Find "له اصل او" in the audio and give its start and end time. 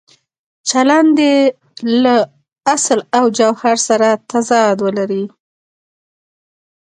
2.03-3.25